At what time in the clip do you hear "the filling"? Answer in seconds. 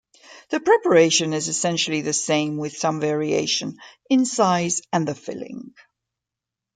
5.07-5.75